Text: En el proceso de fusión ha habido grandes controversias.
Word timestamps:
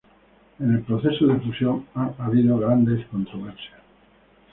En 0.59 0.71
el 0.73 0.81
proceso 0.81 1.27
de 1.27 1.39
fusión 1.41 1.85
ha 1.93 2.13
habido 2.17 2.57
grandes 2.57 3.05
controversias. 3.09 3.79